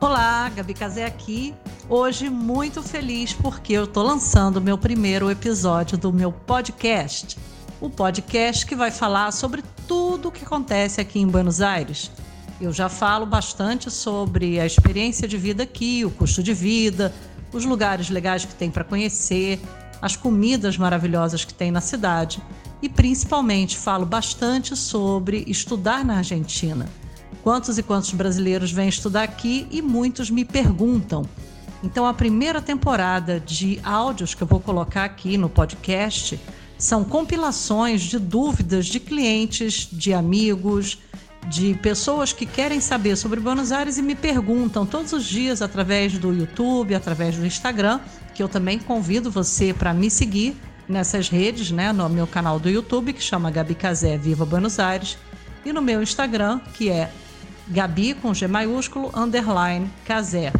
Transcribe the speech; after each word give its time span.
Olá, 0.00 0.48
Gabi 0.48 0.72
Casé 0.72 1.04
aqui. 1.04 1.54
Hoje 1.86 2.30
muito 2.30 2.82
feliz 2.82 3.34
porque 3.34 3.74
eu 3.74 3.86
tô 3.86 4.02
lançando 4.02 4.58
meu 4.58 4.78
primeiro 4.78 5.30
episódio 5.30 5.98
do 5.98 6.10
meu 6.10 6.32
podcast. 6.32 7.36
O 7.78 7.90
podcast 7.90 8.64
que 8.64 8.74
vai 8.74 8.90
falar 8.90 9.32
sobre 9.32 9.62
tudo 9.86 10.28
o 10.28 10.32
que 10.32 10.44
acontece 10.44 10.98
aqui 10.98 11.18
em 11.20 11.26
Buenos 11.26 11.60
Aires. 11.60 12.10
Eu 12.58 12.72
já 12.72 12.88
falo 12.88 13.26
bastante 13.26 13.90
sobre 13.90 14.58
a 14.58 14.64
experiência 14.64 15.28
de 15.28 15.36
vida 15.36 15.64
aqui, 15.64 16.06
o 16.06 16.10
custo 16.10 16.42
de 16.42 16.54
vida, 16.54 17.12
os 17.52 17.66
lugares 17.66 18.08
legais 18.08 18.46
que 18.46 18.54
tem 18.54 18.70
para 18.70 18.84
conhecer, 18.84 19.60
as 20.00 20.16
comidas 20.16 20.78
maravilhosas 20.78 21.44
que 21.44 21.52
tem 21.52 21.70
na 21.70 21.82
cidade 21.82 22.42
e 22.80 22.88
principalmente 22.88 23.76
falo 23.76 24.06
bastante 24.06 24.74
sobre 24.74 25.44
estudar 25.46 26.02
na 26.02 26.16
Argentina. 26.16 26.88
Quantos 27.42 27.78
e 27.78 27.82
quantos 27.82 28.12
brasileiros 28.12 28.70
vêm 28.70 28.88
estudar 28.88 29.22
aqui 29.22 29.66
e 29.70 29.80
muitos 29.80 30.30
me 30.30 30.44
perguntam. 30.44 31.24
Então, 31.82 32.06
a 32.06 32.12
primeira 32.12 32.60
temporada 32.60 33.40
de 33.40 33.80
áudios 33.82 34.34
que 34.34 34.42
eu 34.42 34.46
vou 34.46 34.60
colocar 34.60 35.04
aqui 35.04 35.38
no 35.38 35.48
podcast 35.48 36.38
são 36.76 37.04
compilações 37.04 38.02
de 38.02 38.18
dúvidas 38.18 38.86
de 38.86 39.00
clientes, 39.00 39.88
de 39.90 40.12
amigos, 40.12 40.98
de 41.48 41.74
pessoas 41.74 42.32
que 42.32 42.44
querem 42.44 42.80
saber 42.80 43.16
sobre 43.16 43.40
Buenos 43.40 43.72
Aires 43.72 43.96
e 43.96 44.02
me 44.02 44.14
perguntam 44.14 44.84
todos 44.84 45.12
os 45.12 45.24
dias 45.24 45.62
através 45.62 46.18
do 46.18 46.32
YouTube, 46.32 46.94
através 46.94 47.36
do 47.36 47.46
Instagram, 47.46 48.00
que 48.34 48.42
eu 48.42 48.48
também 48.48 48.78
convido 48.78 49.30
você 49.30 49.72
para 49.72 49.94
me 49.94 50.10
seguir 50.10 50.56
nessas 50.88 51.28
redes, 51.28 51.70
né, 51.70 51.92
no 51.92 52.08
meu 52.08 52.26
canal 52.26 52.58
do 52.58 52.68
YouTube 52.68 53.12
que 53.12 53.22
chama 53.22 53.50
Gabi 53.50 53.74
Casé 53.74 54.18
Viva 54.18 54.44
Buenos 54.44 54.78
Aires 54.78 55.16
e 55.64 55.72
no 55.72 55.80
meu 55.80 56.02
Instagram 56.02 56.60
que 56.74 56.90
é 56.90 57.10
Gabi 57.68 58.14
com 58.14 58.34
G 58.34 58.46
maiúsculo 58.46 59.10
underline 59.14 59.90
Casé. 60.04 60.52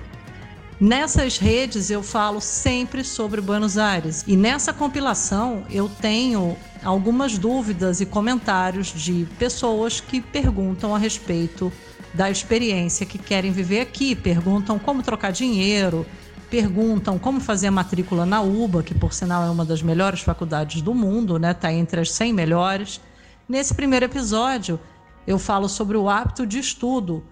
Nessas 0.80 1.36
redes 1.36 1.90
eu 1.90 2.02
falo 2.02 2.40
sempre 2.40 3.04
sobre 3.04 3.40
Buenos 3.40 3.76
Aires 3.76 4.24
e 4.26 4.36
nessa 4.36 4.72
compilação 4.72 5.62
eu 5.70 5.90
tenho 6.00 6.56
algumas 6.82 7.36
dúvidas 7.36 8.00
e 8.00 8.06
comentários 8.06 8.86
de 8.86 9.28
pessoas 9.38 10.00
que 10.00 10.20
perguntam 10.22 10.94
a 10.94 10.98
respeito 10.98 11.70
da 12.14 12.30
experiência 12.30 13.04
que 13.04 13.18
querem 13.18 13.52
viver 13.52 13.80
aqui, 13.80 14.14
perguntam 14.14 14.78
como 14.78 15.02
trocar 15.02 15.32
dinheiro, 15.32 16.06
perguntam 16.50 17.18
como 17.18 17.40
fazer 17.40 17.68
a 17.68 17.70
matrícula 17.70 18.26
na 18.26 18.40
UBA, 18.40 18.82
que 18.82 18.94
por 18.94 19.12
sinal 19.12 19.44
é 19.44 19.50
uma 19.50 19.64
das 19.64 19.82
melhores 19.82 20.20
faculdades 20.20 20.82
do 20.82 20.94
mundo, 20.94 21.38
né? 21.38 21.54
Tá 21.54 21.72
entre 21.72 22.00
as 22.00 22.10
100 22.10 22.32
melhores. 22.32 23.00
Nesse 23.48 23.72
primeiro 23.74 24.06
episódio, 24.06 24.80
eu 25.26 25.38
falo 25.38 25.68
sobre 25.68 25.96
o 25.96 26.08
hábito 26.08 26.46
de 26.46 26.58
estudo 26.58 27.22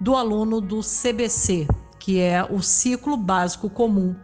do 0.00 0.14
aluno 0.14 0.60
do 0.60 0.80
CBC, 0.80 1.66
que 1.98 2.20
é 2.20 2.44
o 2.44 2.62
ciclo 2.62 3.16
básico 3.16 3.70
comum. 3.70 4.14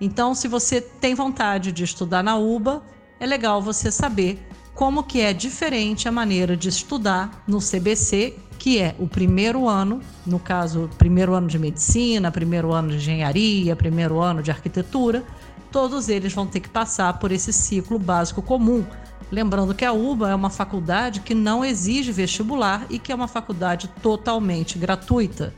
Então, 0.00 0.34
se 0.34 0.46
você 0.46 0.80
tem 0.80 1.14
vontade 1.14 1.72
de 1.72 1.84
estudar 1.84 2.22
na 2.22 2.36
UBA, 2.36 2.82
é 3.18 3.26
legal 3.26 3.62
você 3.62 3.90
saber 3.90 4.46
como 4.74 5.02
que 5.02 5.20
é 5.20 5.32
diferente 5.32 6.06
a 6.06 6.12
maneira 6.12 6.56
de 6.56 6.68
estudar 6.68 7.42
no 7.48 7.58
CBC, 7.58 8.36
que 8.58 8.78
é 8.78 8.94
o 8.98 9.06
primeiro 9.06 9.68
ano, 9.68 10.00
no 10.26 10.38
caso, 10.38 10.90
primeiro 10.98 11.34
ano 11.34 11.46
de 11.46 11.58
medicina, 11.58 12.30
primeiro 12.30 12.72
ano 12.72 12.90
de 12.90 12.96
engenharia, 12.96 13.74
primeiro 13.74 14.20
ano 14.20 14.42
de 14.42 14.50
arquitetura, 14.50 15.24
todos 15.72 16.08
eles 16.08 16.32
vão 16.32 16.46
ter 16.46 16.60
que 16.60 16.68
passar 16.68 17.18
por 17.18 17.32
esse 17.32 17.52
ciclo 17.52 17.98
básico 17.98 18.42
comum. 18.42 18.84
Lembrando 19.30 19.74
que 19.74 19.84
a 19.84 19.92
UBA 19.92 20.30
é 20.30 20.34
uma 20.34 20.50
faculdade 20.50 21.20
que 21.20 21.34
não 21.34 21.64
exige 21.64 22.12
vestibular 22.12 22.86
e 22.88 22.98
que 22.98 23.10
é 23.10 23.14
uma 23.14 23.28
faculdade 23.28 23.88
totalmente 24.02 24.78
gratuita 24.78 25.52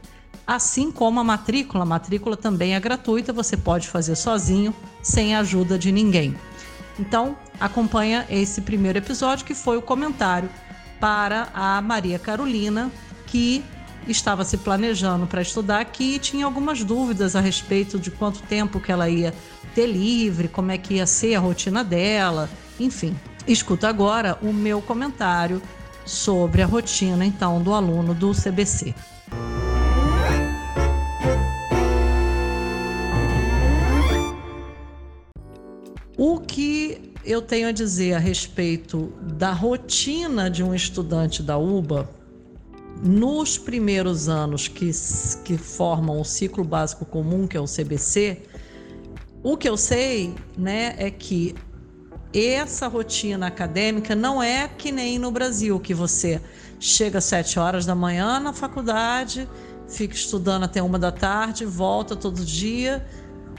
assim 0.48 0.90
como 0.90 1.20
a 1.20 1.24
matrícula. 1.24 1.82
A 1.82 1.86
matrícula 1.86 2.34
também 2.34 2.74
é 2.74 2.80
gratuita, 2.80 3.34
você 3.34 3.54
pode 3.54 3.86
fazer 3.86 4.16
sozinho, 4.16 4.74
sem 5.02 5.36
a 5.36 5.40
ajuda 5.40 5.78
de 5.78 5.92
ninguém. 5.92 6.34
Então, 6.98 7.36
acompanha 7.60 8.26
esse 8.30 8.62
primeiro 8.62 8.96
episódio 8.96 9.44
que 9.44 9.54
foi 9.54 9.76
o 9.76 9.82
comentário 9.82 10.48
para 10.98 11.48
a 11.52 11.82
Maria 11.82 12.18
Carolina, 12.18 12.90
que 13.26 13.62
estava 14.08 14.42
se 14.42 14.56
planejando 14.56 15.26
para 15.26 15.42
estudar 15.42 15.80
aqui 15.80 16.14
e 16.14 16.18
tinha 16.18 16.46
algumas 16.46 16.82
dúvidas 16.82 17.36
a 17.36 17.40
respeito 17.40 17.98
de 17.98 18.10
quanto 18.10 18.40
tempo 18.42 18.80
que 18.80 18.90
ela 18.90 19.08
ia 19.08 19.34
ter 19.74 19.86
livre, 19.86 20.48
como 20.48 20.72
é 20.72 20.78
que 20.78 20.94
ia 20.94 21.06
ser 21.06 21.34
a 21.34 21.40
rotina 21.40 21.84
dela, 21.84 22.48
enfim. 22.80 23.14
Escuta 23.48 23.88
agora 23.88 24.38
o 24.42 24.52
meu 24.52 24.82
comentário 24.82 25.62
sobre 26.04 26.60
a 26.60 26.66
rotina 26.66 27.24
então 27.24 27.62
do 27.62 27.72
aluno 27.72 28.12
do 28.12 28.32
CBC. 28.32 28.94
O 36.14 36.40
que 36.40 37.14
eu 37.24 37.40
tenho 37.40 37.68
a 37.68 37.72
dizer 37.72 38.12
a 38.12 38.18
respeito 38.18 39.14
da 39.22 39.52
rotina 39.52 40.50
de 40.50 40.62
um 40.62 40.74
estudante 40.74 41.42
da 41.42 41.56
UBA 41.56 42.06
nos 43.02 43.56
primeiros 43.56 44.28
anos 44.28 44.68
que, 44.68 44.90
que 45.44 45.56
formam 45.56 46.20
o 46.20 46.24
ciclo 46.24 46.64
básico 46.64 47.06
comum, 47.06 47.46
que 47.46 47.56
é 47.56 47.60
o 47.60 47.64
CBC, 47.64 48.42
o 49.42 49.56
que 49.56 49.66
eu 49.66 49.76
sei 49.78 50.34
né, 50.54 50.96
é 50.98 51.10
que 51.10 51.54
essa 52.34 52.88
rotina 52.88 53.46
acadêmica 53.46 54.14
não 54.14 54.42
é 54.42 54.68
que 54.68 54.92
nem 54.92 55.18
no 55.18 55.30
Brasil, 55.30 55.80
que 55.80 55.94
você 55.94 56.40
chega 56.78 57.18
às 57.18 57.24
sete 57.24 57.58
horas 57.58 57.86
da 57.86 57.94
manhã 57.94 58.38
na 58.38 58.52
faculdade, 58.52 59.48
fica 59.88 60.14
estudando 60.14 60.64
até 60.64 60.82
uma 60.82 60.98
da 60.98 61.10
tarde, 61.10 61.64
volta 61.64 62.14
todo 62.14 62.44
dia 62.44 63.04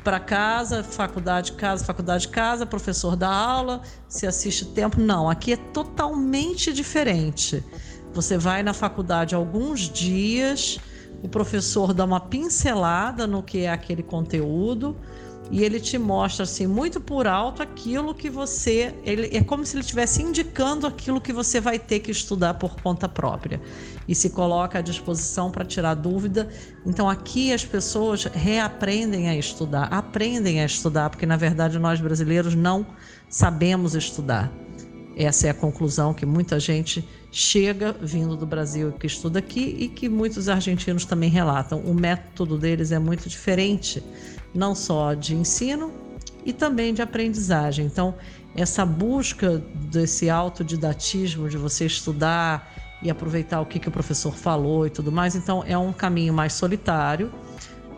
para 0.03 0.19
casa, 0.19 0.84
faculdade, 0.84 1.52
casa, 1.53 1.84
faculdade, 1.84 2.28
casa, 2.30 2.66
professor 2.66 3.16
da 3.16 3.30
aula, 3.30 3.81
se 4.07 4.25
assiste 4.25 4.66
tempo. 4.66 5.00
Não, 5.00 5.30
aqui 5.30 5.53
é 5.53 5.57
totalmente 5.57 6.72
diferente. 6.72 7.63
Você 8.13 8.38
vai 8.38 8.63
na 8.63 8.74
faculdade 8.74 9.36
alguns 9.36 9.81
dias, 9.81 10.80
o 11.22 11.28
professor 11.28 11.94
dá 11.94 12.06
uma 12.06 12.19
pincelada 12.19 13.28
no 13.28 13.44
que 13.44 13.59
é 13.59 13.69
aquele 13.69 14.01
conteúdo 14.01 14.96
e 15.52 15.64
ele 15.64 15.80
te 15.80 15.98
mostra 15.98 16.44
assim 16.44 16.68
muito 16.68 17.02
por 17.02 17.28
alto 17.28 17.64
aquilo 17.64 18.14
que 18.14 18.30
você, 18.30 18.94
ele 19.04 19.36
é 19.36 19.44
como 19.44 19.66
se 19.66 19.76
ele 19.76 19.82
estivesse 19.82 20.22
indicando 20.22 20.86
aquilo 20.86 21.20
que 21.20 21.34
você 21.34 21.60
vai 21.60 21.80
ter 21.80 22.00
que 22.00 22.12
estudar 22.12 22.56
por 22.56 22.76
conta 22.82 23.10
própria 23.10 23.60
e 24.08 24.14
se 24.14 24.30
coloca 24.30 24.80
à 24.80 24.82
disposição 24.82 25.52
para 25.52 25.66
tirar 25.66 25.96
dúvida. 25.96 26.50
Então 26.86 27.10
aqui 27.10 27.52
as 27.54 27.66
pessoas 27.66 28.26
reaprendem 28.26 29.30
a 29.30 29.36
estudar, 29.36 29.86
aprendem 29.86 30.62
a 30.62 30.66
estudar, 30.66 31.10
porque 31.10 31.26
na 31.26 31.38
verdade 31.38 31.80
nós 31.80 32.00
brasileiros 32.00 32.56
não 32.56 32.86
sabemos 33.28 33.96
estudar. 33.96 34.52
Essa 35.16 35.48
é 35.48 35.50
a 35.50 35.54
conclusão 35.54 36.14
que 36.14 36.26
muita 36.26 36.60
gente 36.60 37.06
chega 37.31 37.92
vindo 37.92 38.38
do 38.38 38.46
Brasil 38.46 38.92
que 38.94 39.06
estuda 39.06 39.40
aqui 39.40 39.76
e 39.78 39.90
que 39.90 40.08
muitos 40.08 40.48
argentinos 40.48 41.04
também 41.04 41.30
relatam. 41.30 41.80
O 41.81 41.94
método 41.94 42.58
deles 42.58 42.92
é 42.92 43.00
muito 43.00 43.28
diferente 43.28 44.02
não 44.54 44.74
só 44.74 45.14
de 45.14 45.36
ensino 45.36 45.92
e 46.46 46.54
também 46.54 46.94
de 46.94 47.02
aprendizagem. 47.02 47.86
Então, 47.86 48.16
essa 48.56 48.86
busca 48.86 49.58
desse 49.92 50.30
autodidatismo, 50.30 51.48
de 51.50 51.58
você 51.58 51.86
estudar 51.86 52.74
e 53.02 53.10
aproveitar 53.10 53.62
o 53.62 53.66
que, 53.66 53.80
que 53.80 53.88
o 53.88 53.92
professor 53.92 54.36
falou 54.36 54.86
e 54.88 54.90
tudo 54.90 55.12
mais, 55.12 55.36
então 55.36 55.64
é 55.66 55.78
um 55.78 55.94
caminho 55.94 56.34
mais 56.34 56.54
solitário, 56.54 57.32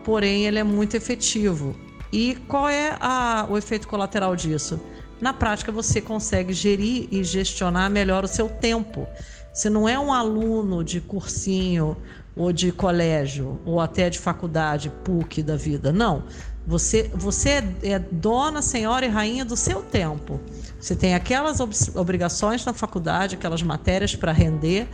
porém 0.04 0.46
ele 0.46 0.58
é 0.58 0.64
muito 0.64 0.96
efetivo. 0.96 1.74
E 2.12 2.36
qual 2.46 2.68
é 2.68 2.96
a, 3.00 3.46
o 3.48 3.56
efeito 3.56 3.88
colateral 3.88 4.36
disso? 4.36 4.78
Na 5.20 5.32
prática, 5.32 5.72
você 5.72 6.00
consegue 6.00 6.52
gerir 6.52 7.08
e 7.10 7.24
gestionar 7.24 7.88
melhor 7.88 8.24
o 8.24 8.28
seu 8.28 8.48
tempo. 8.48 9.06
Você 9.52 9.70
não 9.70 9.88
é 9.88 9.98
um 9.98 10.12
aluno 10.12 10.82
de 10.82 11.00
cursinho 11.00 11.96
ou 12.34 12.52
de 12.52 12.72
colégio, 12.72 13.60
ou 13.64 13.80
até 13.80 14.08
de 14.08 14.18
faculdade, 14.18 14.90
PUC 15.04 15.42
da 15.42 15.56
vida. 15.56 15.92
Não. 15.92 16.24
Você, 16.66 17.10
você 17.14 17.48
é, 17.50 17.64
é 17.82 17.98
dona, 17.98 18.62
senhora 18.62 19.04
e 19.04 19.08
rainha 19.08 19.44
do 19.44 19.56
seu 19.56 19.82
tempo. 19.82 20.40
Você 20.80 20.94
tem 20.94 21.14
aquelas 21.14 21.58
obrigações 21.94 22.64
na 22.64 22.72
faculdade, 22.72 23.34
aquelas 23.34 23.62
matérias 23.62 24.14
para 24.14 24.32
render, 24.32 24.88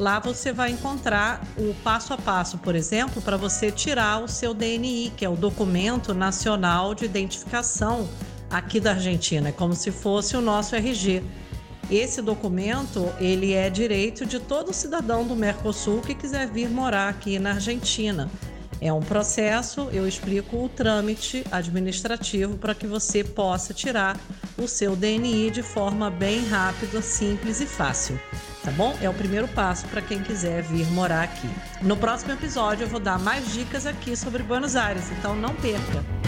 Lá 0.00 0.18
você 0.18 0.50
vai 0.50 0.70
encontrar 0.70 1.46
o 1.58 1.74
passo 1.84 2.14
a 2.14 2.16
passo, 2.16 2.56
por 2.56 2.74
exemplo, 2.74 3.20
para 3.20 3.36
você 3.36 3.70
tirar 3.70 4.24
o 4.24 4.26
seu 4.26 4.54
DNI, 4.54 5.12
que 5.14 5.26
é 5.26 5.28
o 5.28 5.36
Documento 5.36 6.14
Nacional 6.14 6.94
de 6.94 7.04
Identificação 7.04 8.08
aqui 8.48 8.80
da 8.80 8.92
Argentina, 8.92 9.50
é 9.50 9.52
como 9.52 9.74
se 9.74 9.90
fosse 9.90 10.34
o 10.38 10.40
nosso 10.40 10.74
RG. 10.74 11.22
Esse 11.90 12.22
documento, 12.22 13.12
ele 13.20 13.52
é 13.52 13.68
direito 13.68 14.24
de 14.24 14.40
todo 14.40 14.72
cidadão 14.72 15.26
do 15.26 15.36
Mercosul 15.36 16.00
que 16.00 16.14
quiser 16.14 16.48
vir 16.48 16.70
morar 16.70 17.10
aqui 17.10 17.38
na 17.38 17.50
Argentina. 17.50 18.30
É 18.80 18.90
um 18.90 19.00
processo, 19.00 19.90
eu 19.92 20.08
explico 20.08 20.64
o 20.64 20.68
trâmite 20.70 21.44
administrativo 21.52 22.56
para 22.56 22.74
que 22.74 22.86
você 22.86 23.22
possa 23.22 23.74
tirar 23.74 24.18
o 24.56 24.66
seu 24.66 24.96
DNI 24.96 25.50
de 25.50 25.62
forma 25.62 26.10
bem 26.10 26.42
rápida, 26.46 27.02
simples 27.02 27.60
e 27.60 27.66
fácil. 27.66 28.18
Tá 28.62 28.70
bom? 28.72 28.96
É 29.00 29.08
o 29.08 29.14
primeiro 29.14 29.48
passo 29.48 29.86
para 29.88 30.02
quem 30.02 30.22
quiser 30.22 30.62
vir 30.62 30.86
morar 30.92 31.22
aqui. 31.22 31.48
No 31.80 31.96
próximo 31.96 32.32
episódio 32.32 32.84
eu 32.84 32.88
vou 32.88 33.00
dar 33.00 33.18
mais 33.18 33.52
dicas 33.52 33.86
aqui 33.86 34.14
sobre 34.14 34.42
Buenos 34.42 34.76
Aires, 34.76 35.10
então 35.10 35.34
não 35.34 35.54
perca. 35.54 36.19